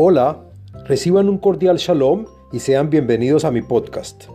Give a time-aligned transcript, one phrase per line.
[0.00, 0.44] Hola,
[0.84, 4.26] reciban un cordial shalom y sean bienvenidos a mi podcast.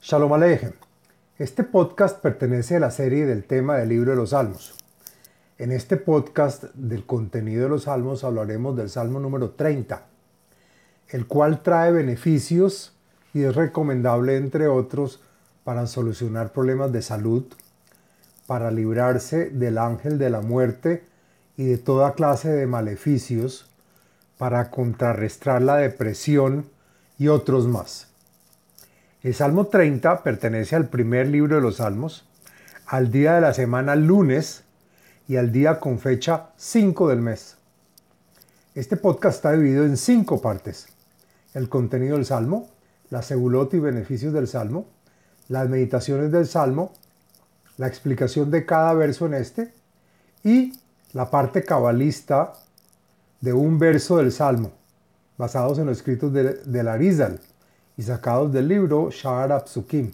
[0.00, 0.72] Shalom Aleichem.
[1.38, 4.74] Este podcast pertenece a la serie del tema del libro de los Salmos.
[5.58, 10.06] En este podcast del contenido de los Salmos hablaremos del Salmo número 30,
[11.10, 12.96] el cual trae beneficios
[13.32, 15.20] y es recomendable, entre otros,
[15.62, 17.44] para solucionar problemas de salud,
[18.48, 21.11] para librarse del ángel de la muerte
[21.56, 23.66] y de toda clase de maleficios
[24.38, 26.66] para contrarrestar la depresión
[27.18, 28.08] y otros más.
[29.22, 32.26] El Salmo 30 pertenece al primer libro de los Salmos,
[32.86, 34.64] al día de la semana lunes
[35.28, 37.56] y al día con fecha 5 del mes.
[38.74, 40.88] Este podcast está dividido en cinco partes.
[41.54, 42.70] El contenido del Salmo,
[43.10, 44.86] la segulot y beneficios del Salmo,
[45.48, 46.94] las meditaciones del Salmo,
[47.76, 49.72] la explicación de cada verso en este
[50.42, 50.72] y
[51.12, 52.54] la parte cabalista
[53.40, 54.72] de un verso del Salmo,
[55.36, 57.40] basados en los escritos de, la Arizal
[57.96, 60.12] y sacados del libro Sha'ar Apsukim,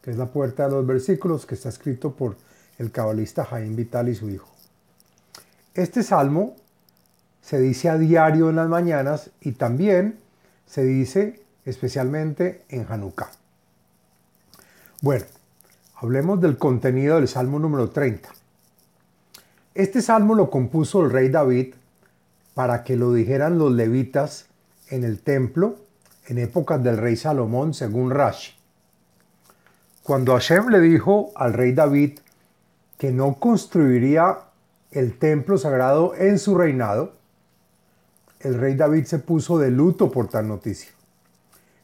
[0.00, 2.36] que es la puerta de los versículos que está escrito por
[2.78, 4.48] el cabalista Jaim Vital y su hijo.
[5.74, 6.56] Este salmo
[7.40, 10.18] se dice a diario en las mañanas y también
[10.66, 13.30] se dice especialmente en Hanukkah.
[15.02, 15.26] Bueno,
[15.96, 18.41] hablemos del contenido del salmo número 30.
[19.74, 21.74] Este salmo lo compuso el rey David
[22.52, 24.46] para que lo dijeran los levitas
[24.90, 25.76] en el templo
[26.26, 28.52] en épocas del rey Salomón, según Rashi.
[30.02, 32.18] Cuando Hashem le dijo al rey David
[32.98, 34.40] que no construiría
[34.90, 37.14] el templo sagrado en su reinado,
[38.40, 40.90] el rey David se puso de luto por tal noticia.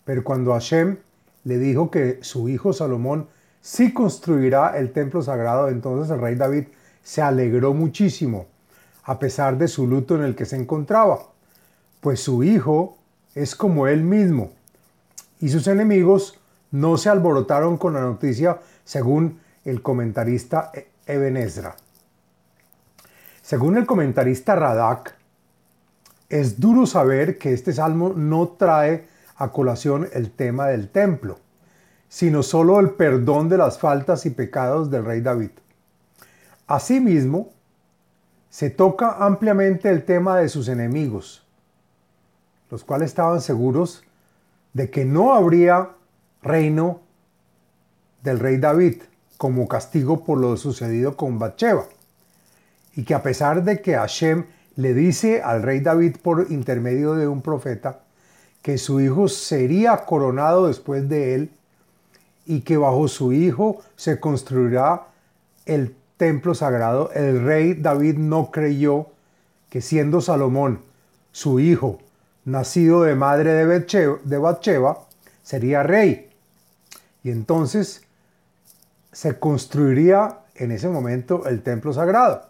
[0.05, 0.99] Pero cuando Hashem
[1.45, 3.29] le dijo que su hijo Salomón
[3.63, 6.65] sí construirá el templo sagrado, entonces el rey David
[7.03, 8.47] se alegró muchísimo,
[9.05, 11.21] a pesar de su luto en el que se encontraba,
[12.01, 12.99] pues su hijo
[13.35, 14.53] es como él mismo,
[15.41, 16.39] y sus enemigos
[16.71, 20.73] no se alborotaron con la noticia, según el comentarista
[21.07, 21.77] Eben Ezra.
[23.43, 25.17] Según el comentarista Radak,
[26.29, 31.39] es duro saber que este salmo no trae a colación el tema del templo,
[32.09, 35.51] sino solo el perdón de las faltas y pecados del rey David.
[36.69, 37.49] Asimismo,
[38.51, 41.47] se toca ampliamente el tema de sus enemigos,
[42.71, 44.05] los cuales estaban seguros
[44.75, 45.91] de que no habría
[46.43, 47.01] reino
[48.23, 49.03] del rey David
[49.39, 51.87] como castigo por lo sucedido con Bathsheba,
[52.95, 54.45] y que a pesar de que Hashem
[54.77, 58.01] le dice al rey David por intermedio de un profeta
[58.61, 61.51] que su hijo sería coronado después de él
[62.45, 65.07] y que bajo su hijo se construirá
[65.65, 69.07] el templo sagrado, el rey David no creyó
[69.71, 70.81] que siendo Salomón
[71.33, 72.01] su hijo,
[72.45, 74.99] nacido de madre de Bathsheba,
[75.43, 76.31] sería rey.
[77.23, 78.03] Y entonces
[79.13, 82.43] se construiría en ese momento el templo sagrado,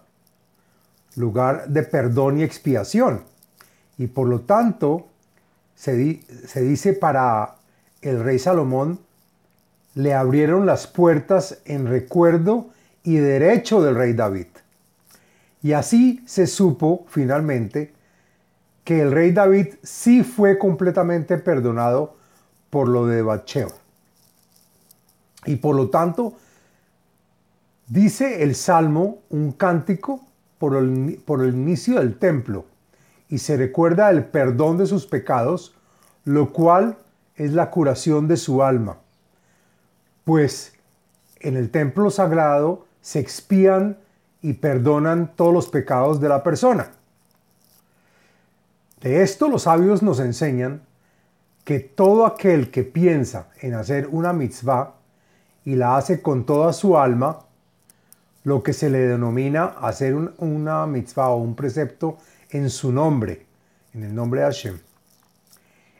[1.16, 3.22] lugar de perdón y expiación.
[3.98, 5.08] Y por lo tanto,
[5.74, 7.56] se, se dice para
[8.02, 9.00] el rey Salomón,
[9.94, 12.70] le abrieron las puertas en recuerdo
[13.08, 14.48] y derecho del rey David.
[15.62, 17.94] Y así se supo finalmente
[18.84, 22.16] que el rey David sí fue completamente perdonado
[22.68, 23.72] por lo de Bathsheba.
[25.46, 26.34] Y por lo tanto,
[27.86, 30.20] dice el Salmo un cántico
[30.58, 32.66] por el, por el inicio del templo
[33.30, 35.74] y se recuerda el perdón de sus pecados,
[36.26, 36.98] lo cual
[37.36, 38.98] es la curación de su alma.
[40.24, 40.74] Pues
[41.40, 43.98] en el templo sagrado se expían
[44.42, 46.92] y perdonan todos los pecados de la persona.
[49.00, 50.82] De esto los sabios nos enseñan
[51.64, 54.94] que todo aquel que piensa en hacer una mitzvah
[55.64, 57.40] y la hace con toda su alma,
[58.44, 62.16] lo que se le denomina hacer una mitzvah o un precepto
[62.50, 63.44] en su nombre,
[63.92, 64.78] en el nombre de Hashem.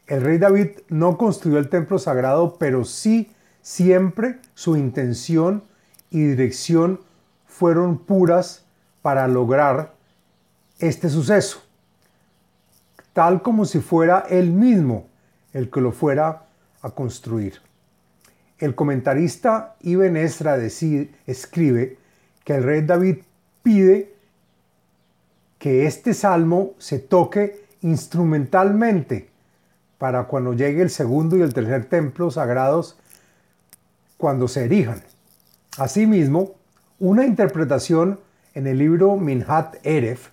[0.06, 3.30] El rey David no construyó el templo sagrado, pero sí
[3.60, 5.62] siempre su intención
[6.10, 7.00] y dirección
[7.46, 8.64] fueron puras
[9.02, 9.94] para lograr
[10.78, 11.62] este suceso,
[13.12, 15.06] tal como si fuera él mismo
[15.52, 16.44] el que lo fuera
[16.82, 17.60] a construir.
[18.58, 20.56] El comentarista Ibn Esra
[21.26, 21.98] escribe
[22.44, 23.18] que el rey David
[23.62, 24.14] pide
[25.58, 29.28] que este salmo se toque instrumentalmente
[29.98, 32.96] para cuando llegue el segundo y el tercer templo sagrados
[34.16, 35.02] cuando se erijan.
[35.78, 36.56] Asimismo,
[36.98, 38.18] una interpretación
[38.54, 40.30] en el libro Minhat Eref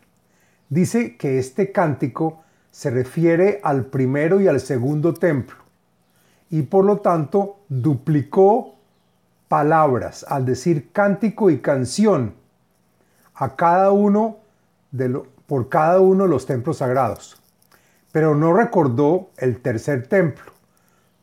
[0.70, 5.58] dice que este cántico se refiere al primero y al segundo templo
[6.50, 8.74] y por lo tanto duplicó
[9.48, 12.34] palabras al decir cántico y canción
[13.36, 14.38] a cada uno
[14.90, 17.40] de por cada uno de los templos sagrados.
[18.12, 20.52] Pero no recordó el tercer templo,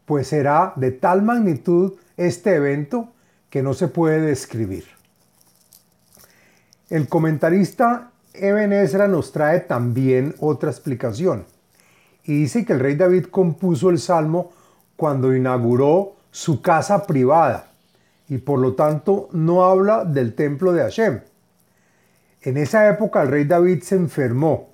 [0.07, 3.12] pues será de tal magnitud este evento
[3.53, 4.87] que no se puede describir.
[6.89, 11.45] El comentarista Eben Ezra nos trae también otra explicación
[12.25, 14.53] y dice que el rey David compuso el salmo
[14.97, 17.67] cuando inauguró su casa privada
[18.27, 21.21] y por lo tanto no habla del templo de Hashem.
[22.41, 24.71] En esa época el rey David se enfermó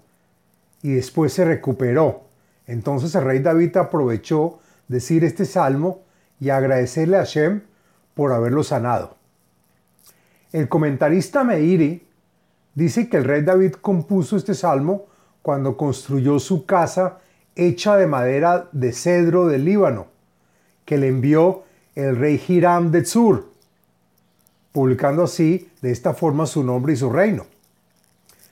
[0.83, 2.27] y después se recuperó.
[2.69, 6.03] Entonces el rey David aprovechó decir este salmo
[6.39, 7.63] y agradecerle a Hashem
[8.19, 9.15] por haberlo sanado.
[10.51, 12.05] El comentarista Meiri
[12.75, 15.07] dice que el rey David compuso este salmo
[15.41, 17.21] cuando construyó su casa
[17.55, 20.09] hecha de madera de cedro del Líbano,
[20.85, 21.63] que le envió
[21.95, 23.53] el rey Hiram de Tzur,
[24.73, 27.47] publicando así de esta forma su nombre y su reino.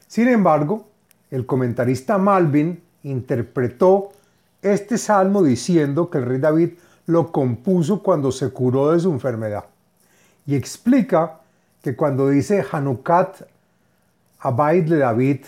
[0.06, 0.86] Sin embargo,
[1.32, 4.10] el comentarista Malvin interpretó
[4.62, 6.74] este salmo diciendo que el rey David
[7.06, 9.64] lo compuso cuando se curó de su enfermedad.
[10.46, 11.40] Y explica
[11.82, 13.42] que cuando dice Hanukat
[14.40, 15.40] Abaid de David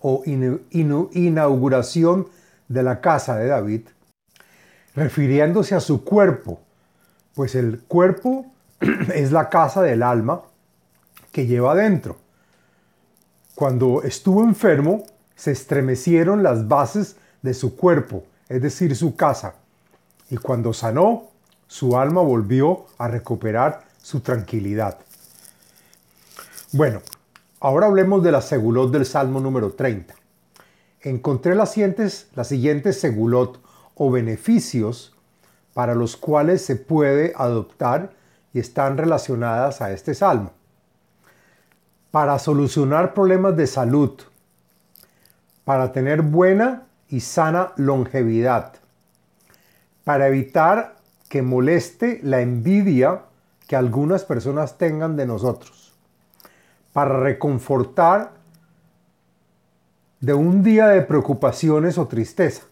[0.00, 2.28] o inauguración
[2.68, 3.82] de la casa de David,
[4.94, 6.60] refiriéndose a su cuerpo,
[7.34, 8.46] pues el cuerpo
[9.14, 10.42] es la casa del alma
[11.32, 12.16] que lleva adentro.
[13.54, 15.04] Cuando estuvo enfermo,
[15.36, 19.54] se estremecieron las bases de su cuerpo, es decir, su casa,
[20.30, 21.28] y cuando sanó,
[21.66, 24.98] su alma volvió a recuperar su tranquilidad.
[26.72, 27.02] Bueno,
[27.60, 30.14] ahora hablemos de la segulot del Salmo número 30.
[31.02, 33.60] Encontré las siguientes, las siguientes segulot
[33.94, 35.14] o beneficios
[35.74, 38.12] para los cuales se puede adoptar
[38.52, 40.52] y están relacionadas a este salmo.
[42.10, 44.20] Para solucionar problemas de salud,
[45.64, 48.74] para tener buena y sana longevidad,
[50.04, 50.96] para evitar
[51.28, 53.22] que moleste la envidia
[53.66, 55.94] que algunas personas tengan de nosotros,
[56.92, 58.32] para reconfortar
[60.20, 62.64] de un día de preocupaciones o tristeza,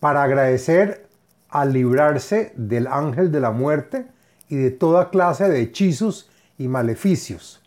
[0.00, 1.06] para agradecer
[1.48, 4.06] al librarse del ángel de la muerte
[4.48, 7.62] y de toda clase de hechizos y maleficios,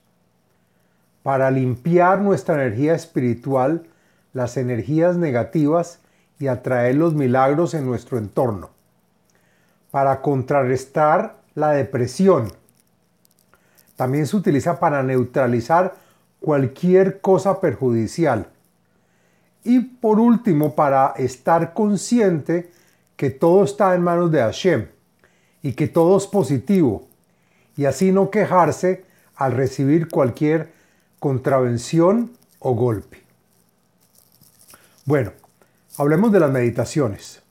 [1.24, 3.88] para limpiar nuestra energía espiritual,
[4.33, 6.00] las energías negativas
[6.39, 8.69] y atraer los milagros en nuestro entorno,
[9.91, 12.51] para contrarrestar la depresión.
[13.95, 15.95] También se utiliza para neutralizar
[16.39, 18.47] cualquier cosa perjudicial.
[19.63, 22.71] Y por último, para estar consciente
[23.15, 24.88] que todo está en manos de Hashem
[25.62, 27.07] y que todo es positivo,
[27.77, 29.06] y así no quejarse
[29.36, 30.74] al recibir cualquier
[31.19, 33.24] contravención o golpe.
[35.06, 35.31] Bueno,
[35.95, 37.44] Hablemos de las meditaciones.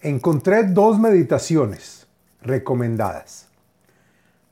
[0.00, 2.06] Encontré dos meditaciones
[2.40, 3.48] recomendadas.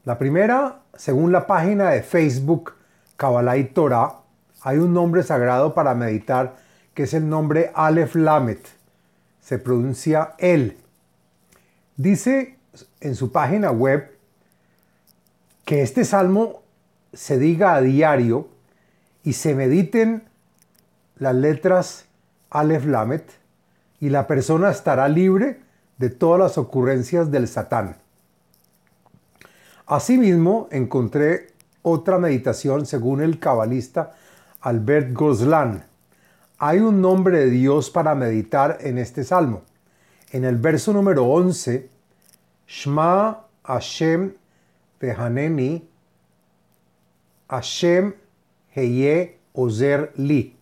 [0.05, 2.73] La primera, según la página de Facebook
[3.17, 4.17] Kabbalah y Torah,
[4.63, 6.57] hay un nombre sagrado para meditar
[6.93, 8.67] que es el nombre Aleph Lamet.
[9.41, 10.77] Se pronuncia El.
[11.97, 12.59] Dice
[12.99, 14.19] en su página web
[15.65, 16.63] que este salmo
[17.13, 18.49] se diga a diario
[19.23, 20.25] y se mediten
[21.17, 22.07] las letras
[22.51, 23.25] Aleph Lamet,
[24.01, 25.61] y la persona estará libre
[25.99, 27.97] de todas las ocurrencias del Satán.
[29.87, 31.49] Asimismo, encontré
[31.83, 34.15] otra meditación según el cabalista
[34.61, 35.85] Albert Goslan.
[36.59, 39.63] Hay un nombre de Dios para meditar en este salmo.
[40.31, 41.91] En el verso número 11,
[42.67, 44.35] Shma Hashem
[45.01, 45.87] Vehaneni
[47.49, 48.15] Hashem
[48.75, 50.54] Heye Ozer Li.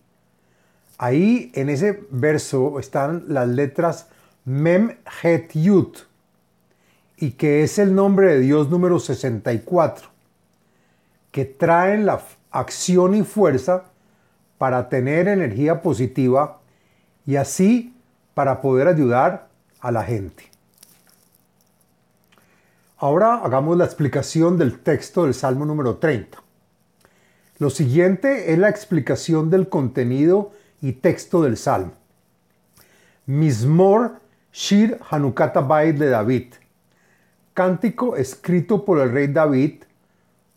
[0.97, 4.07] Ahí en ese verso están las letras
[4.45, 5.99] Mem Het Yut
[7.17, 10.07] y que es el nombre de Dios número 64,
[11.31, 12.21] que traen la
[12.51, 13.85] acción y fuerza
[14.57, 16.59] para tener energía positiva
[17.25, 17.95] y así
[18.33, 19.47] para poder ayudar
[19.79, 20.49] a la gente.
[22.97, 26.37] Ahora hagamos la explicación del texto del Salmo número 30.
[27.59, 30.51] Lo siguiente es la explicación del contenido
[30.83, 31.93] y texto del Salmo.
[33.25, 34.19] Mismor
[34.51, 36.53] Shir Hanukata Bait de David.
[37.53, 39.83] Cántico escrito por el rey David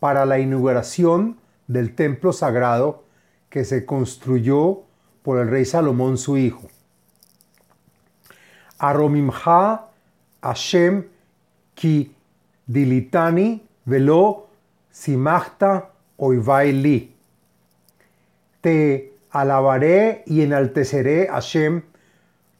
[0.00, 3.04] para la inauguración del templo sagrado
[3.48, 4.82] que se construyó
[5.22, 6.68] por el rey Salomón su hijo.
[8.78, 9.86] Aromimha
[10.42, 11.04] Hashem
[11.74, 12.12] ki
[12.66, 14.48] dilitani velo
[14.90, 17.12] simachta oivai
[18.60, 21.82] Te alabaré y enalteceré Hashem,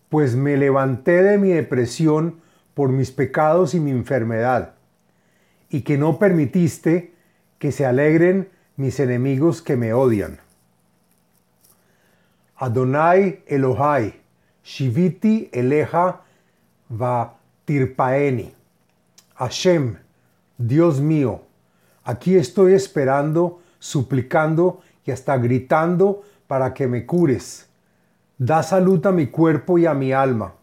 [0.08, 2.40] pues me levanté de mi depresión
[2.74, 4.74] por mis pecados y mi enfermedad,
[5.70, 7.14] y que no permitiste
[7.58, 10.38] que se alegren mis enemigos que me odian.
[12.56, 14.14] Adonai Elohai,
[14.62, 16.22] Shiviti Eleja
[16.90, 18.52] va tirpaeni.
[19.34, 19.96] Hashem,
[20.56, 21.42] Dios mío,
[22.04, 27.68] aquí estoy esperando, suplicando y hasta gritando para que me cures.
[28.38, 30.54] Da salud a mi cuerpo y a mi alma.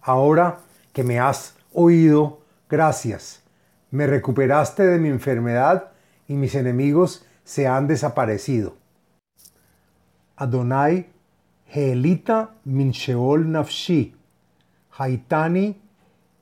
[0.00, 0.58] Ahora
[0.92, 3.42] que me has oído, gracias.
[3.90, 5.92] Me recuperaste de mi enfermedad
[6.26, 8.74] y mis enemigos se han desaparecido.
[10.36, 11.06] Adonai,
[11.66, 14.14] Helita min Sheol nafshi,
[14.98, 15.80] Haitani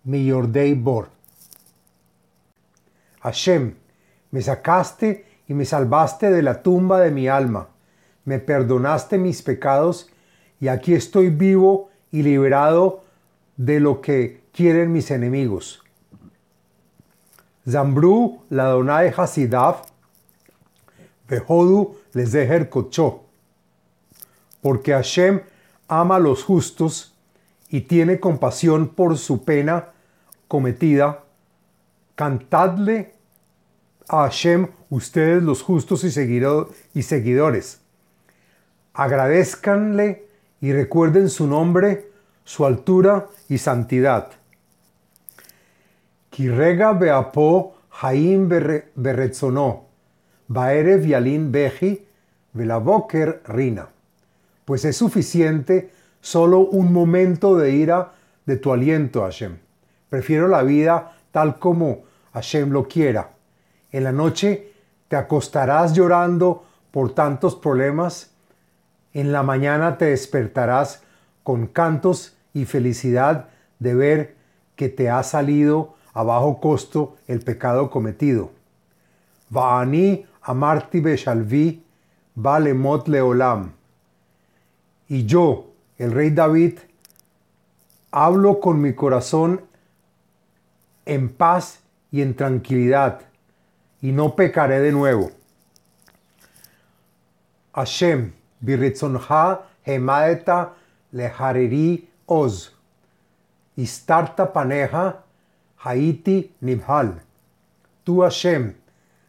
[0.05, 1.09] mi yordei bor.
[3.21, 3.75] Hashem,
[4.31, 7.69] me sacaste y me salvaste de la tumba de mi alma,
[8.31, 10.09] me perdonaste mis pecados
[10.61, 13.03] y aquí estoy vivo y liberado
[13.57, 15.83] de lo que quieren mis enemigos.
[17.69, 19.83] Zambru Ladonai Hasidav,
[21.29, 23.25] Behodu les dejer kocho.
[24.63, 25.41] Porque Hashem
[25.89, 27.13] ama a los justos
[27.69, 29.87] y tiene compasión por su pena
[30.47, 31.25] cometida.
[32.15, 33.13] Cantadle
[34.09, 37.80] a Hashem ustedes los justos y seguidores.
[38.95, 40.27] Agradezcanle
[40.61, 42.11] y recuerden su nombre,
[42.45, 44.31] su altura y santidad.
[46.31, 49.85] Kirega beapo haim berretzono,
[50.49, 52.07] baere vialin beji,
[52.53, 53.89] velaboker rina.
[54.65, 58.13] Pues es suficiente solo un momento de ira
[58.47, 59.59] de tu aliento, Hashem.
[60.09, 63.31] Prefiero la vida tal como Hashem lo quiera.
[63.93, 64.73] En la noche
[65.09, 68.30] te acostarás llorando por tantos problemas.
[69.13, 71.03] En la mañana te despertarás
[71.43, 73.49] con cantos y felicidad
[73.79, 74.37] de ver
[74.77, 78.51] que te ha salido a bajo costo el pecado cometido.
[79.49, 81.83] Vaani amarti beshalvi
[82.35, 83.73] mot leolam.
[85.09, 85.67] Y yo,
[85.99, 86.79] el rey David,
[88.11, 89.63] hablo con mi corazón
[91.05, 91.81] en paz
[92.13, 93.21] y en tranquilidad,
[94.01, 95.31] y no pecaré de nuevo.
[97.73, 100.75] Hashem, biritzonha hemaeta
[101.13, 102.71] lehariri oz.
[103.77, 105.23] Istarta paneja
[105.85, 107.23] Haiti Nibhal.
[108.05, 108.75] Tú, Hashem,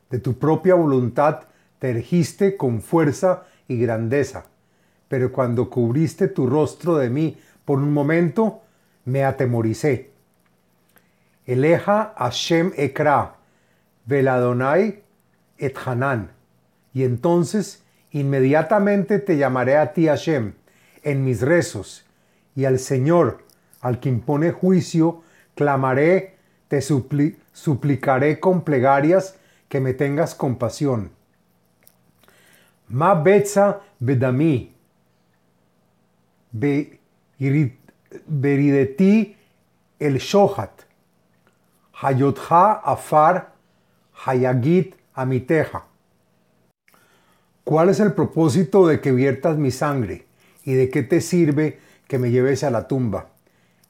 [0.09, 1.43] de tu propia voluntad
[1.79, 4.45] te ergiste con fuerza y grandeza,
[5.07, 8.61] pero cuando cubriste tu rostro de mí por un momento,
[9.05, 10.11] me atemoricé.
[11.45, 13.35] Eleja Hashem Ekra,
[14.05, 15.03] Veladonai
[15.57, 16.31] et Hanan.
[16.93, 20.53] Y entonces inmediatamente te llamaré a ti, Hashem,
[21.03, 22.05] en mis rezos,
[22.55, 23.43] y al Señor,
[23.79, 25.23] al que impone juicio,
[25.55, 26.35] clamaré
[26.67, 29.35] te suplicaré con plegarias
[29.67, 31.11] que me tengas compasión.
[32.87, 34.73] Ma betza bedami,
[38.25, 39.35] berideti
[39.99, 40.71] el shohat,
[42.01, 43.51] hayotha afar,
[44.25, 45.90] hayagit amiteja.
[47.71, 50.25] ¿Cuál es el propósito de que viertas mi sangre?
[50.65, 53.29] ¿Y de qué te sirve que me lleves a la tumba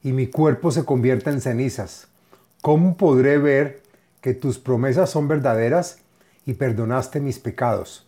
[0.04, 2.06] y mi cuerpo se convierta en cenizas?
[2.60, 3.82] ¿Cómo podré ver
[4.20, 5.98] que tus promesas son verdaderas
[6.46, 8.06] y perdonaste mis pecados?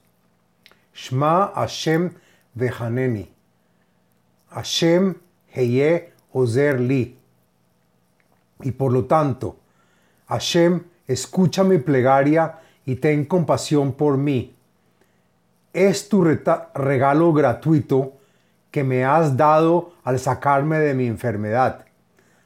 [0.95, 2.11] Shma Hashem
[2.55, 3.33] vehaneni.
[4.51, 5.17] Hashem
[5.49, 7.19] heye ozer li.
[8.63, 9.57] Y por lo tanto,
[10.29, 14.54] Hashem, escucha mi plegaria y ten compasión por mí.
[15.75, 18.15] Es tu regalo gratuito
[18.71, 21.85] que me has dado al sacarme de mi enfermedad.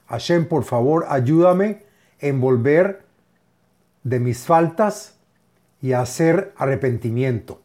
[0.09, 1.83] Hashem, por favor, ayúdame
[2.19, 3.05] envolver
[4.03, 5.19] de mis faltas
[5.81, 7.61] y hacer arrepentimiento.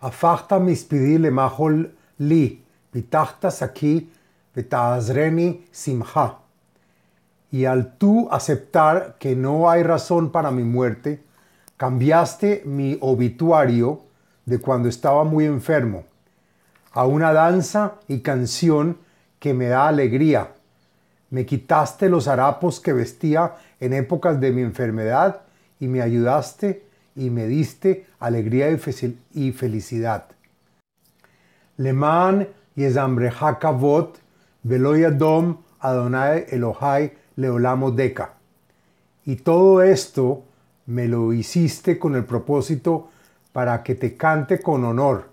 [0.00, 2.62] Afachta mispidi mahol li,
[2.92, 4.12] pitachtas aquí,
[4.54, 6.38] betazreni simha.
[7.50, 11.24] Y al tú aceptar que no hay razón para mi muerte,
[11.78, 14.02] cambiaste mi obituario
[14.44, 16.04] de cuando estaba muy enfermo
[16.92, 18.98] a una danza y canción
[19.38, 20.50] que me da alegría
[21.30, 25.42] me quitaste los harapos que vestía en épocas de mi enfermedad
[25.78, 28.70] y me ayudaste y me diste alegría
[29.34, 30.24] y felicidad.
[31.76, 34.18] Leman Yezambreja Kavot,
[34.62, 38.34] Veloyadom Adonai Elohai Leolamo Deka.
[39.26, 40.44] Y todo esto
[40.88, 43.10] me lo hiciste con el propósito
[43.52, 45.28] para que te cante con honor,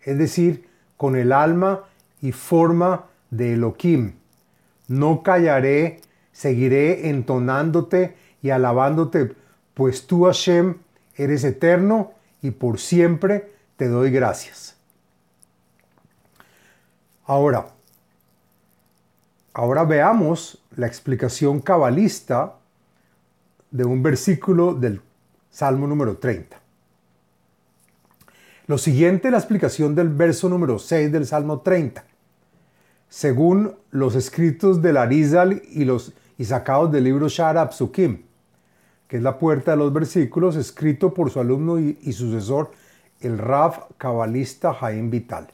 [0.00, 1.84] es decir, con el alma
[2.20, 4.12] y forma de Elohim.
[4.86, 9.34] No callaré, seguiré entonándote y alabándote,
[9.74, 10.76] pues tú Hashem
[11.16, 14.76] eres eterno y por siempre te doy gracias.
[17.24, 17.66] Ahora,
[19.52, 22.54] ahora veamos la explicación cabalista
[23.72, 25.00] de un versículo del
[25.50, 26.60] Salmo número 30.
[28.66, 32.04] Lo siguiente es la explicación del verso número 6 del Salmo 30.
[33.08, 38.22] Según los escritos del Arizal y los y sacados del libro Shara Psukim,
[39.08, 42.70] que es la puerta de los versículos, escrito por su alumno y, sucesor,
[43.20, 45.48] el Rav cabalista Jaim Vital.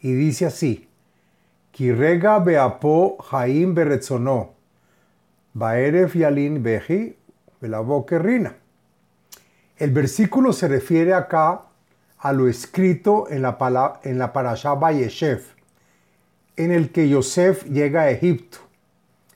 [0.00, 0.88] Y dice así:
[1.72, 4.54] Kirega beapo Jaim beretzono,
[5.54, 7.16] baeref yalin beji
[7.60, 8.56] rina.
[9.76, 11.62] El versículo se refiere acá
[12.18, 14.74] a lo escrito en la, en la parasha
[16.56, 18.58] en el que Yosef llega a Egipto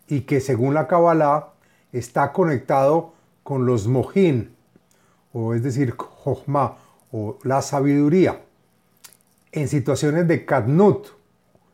[0.09, 1.51] y que según la Kabbalah
[1.93, 4.55] está conectado con los mojín,
[5.33, 6.77] o es decir, Jochma,
[7.13, 8.41] o la sabiduría,
[9.53, 11.09] en situaciones de kadnut,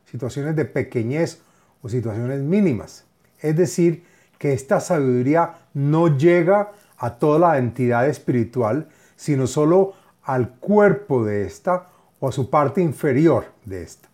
[0.05, 1.41] situaciones de pequeñez
[1.81, 3.05] o situaciones mínimas.
[3.39, 4.03] Es decir,
[4.37, 9.93] que esta sabiduría no llega a toda la entidad espiritual, sino solo
[10.23, 11.87] al cuerpo de esta
[12.19, 14.09] o a su parte inferior de esta.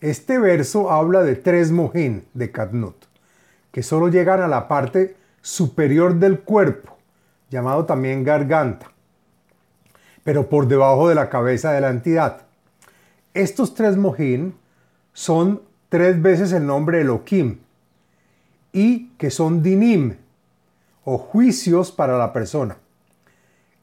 [0.00, 2.96] Este verso habla de tres mojín de Kadnut,
[3.70, 6.98] que solo llegan a la parte superior del cuerpo,
[7.50, 8.90] llamado también garganta,
[10.24, 12.42] pero por debajo de la cabeza de la entidad.
[13.32, 14.56] Estos tres mojín
[15.12, 17.58] son tres veces el nombre Elohim
[18.72, 20.16] y que son dinim
[21.04, 22.76] o juicios para la persona.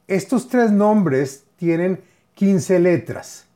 [0.08, 2.00] Estos tres nombres tienen
[2.34, 3.46] 15 letras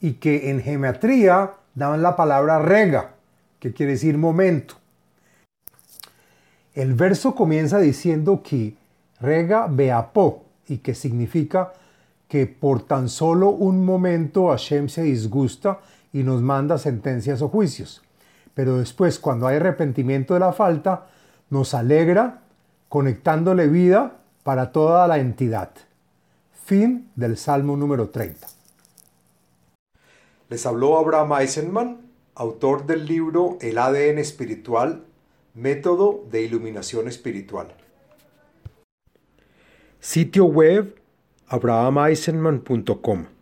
[0.00, 3.12] y que en geometría dan la palabra rega,
[3.58, 4.74] que quiere decir momento.
[6.74, 8.74] El verso comienza diciendo que
[9.20, 11.72] rega beapó y que significa
[12.28, 15.80] que por tan solo un momento Hashem se disgusta
[16.12, 18.02] y nos manda sentencias o juicios.
[18.54, 21.06] Pero después, cuando hay arrepentimiento de la falta,
[21.50, 22.39] nos alegra
[22.90, 25.70] conectándole vida para toda la entidad.
[26.64, 28.48] Fin del Salmo número 30.
[30.48, 32.00] Les habló Abraham Eisenman,
[32.34, 35.04] autor del libro El ADN espiritual
[35.54, 37.68] Método de Iluminación Espiritual.
[40.00, 41.00] Sitio web
[41.46, 43.39] abrahameisenman.com